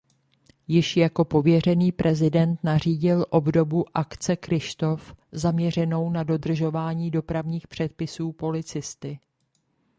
[0.67, 9.19] Již jako pověřený prezident nařídil obdobu "Akce Kryštof" zaměřenou na dodržování dopravních předpisů policisty.